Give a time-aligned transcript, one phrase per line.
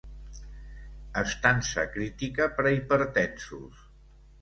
[1.23, 3.89] Estança crítica per a hipertensos.